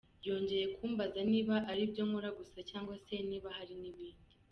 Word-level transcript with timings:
Yongeye 0.27 0.65
kumbaza 0.75 1.19
niba 1.31 1.55
ari 1.71 1.81
ibyo 1.87 2.03
nkora 2.07 2.29
gusa 2.39 2.57
cyangwa 2.69 2.95
se 3.05 3.15
niba 3.29 3.49
hari 3.57 3.73
n’ibindi. 3.81 4.29